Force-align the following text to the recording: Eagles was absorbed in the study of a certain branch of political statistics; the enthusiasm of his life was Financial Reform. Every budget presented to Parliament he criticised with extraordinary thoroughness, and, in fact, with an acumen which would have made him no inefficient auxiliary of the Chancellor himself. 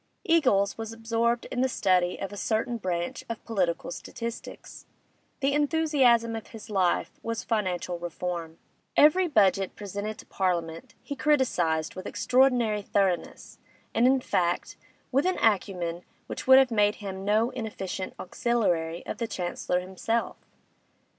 Eagles 0.23 0.79
was 0.79 0.91
absorbed 0.91 1.45
in 1.51 1.61
the 1.61 1.69
study 1.69 2.17
of 2.17 2.33
a 2.33 2.35
certain 2.35 2.77
branch 2.77 3.23
of 3.29 3.45
political 3.45 3.91
statistics; 3.91 4.87
the 5.41 5.53
enthusiasm 5.53 6.35
of 6.35 6.47
his 6.47 6.71
life 6.71 7.11
was 7.21 7.43
Financial 7.43 7.99
Reform. 7.99 8.57
Every 8.97 9.27
budget 9.27 9.75
presented 9.75 10.17
to 10.17 10.25
Parliament 10.25 10.95
he 11.03 11.15
criticised 11.15 11.93
with 11.93 12.07
extraordinary 12.07 12.81
thoroughness, 12.81 13.59
and, 13.93 14.07
in 14.07 14.21
fact, 14.21 14.75
with 15.11 15.27
an 15.27 15.37
acumen 15.37 16.01
which 16.25 16.47
would 16.47 16.57
have 16.57 16.71
made 16.71 16.95
him 16.95 17.23
no 17.23 17.51
inefficient 17.51 18.15
auxiliary 18.19 19.05
of 19.05 19.19
the 19.19 19.27
Chancellor 19.27 19.81
himself. 19.81 20.37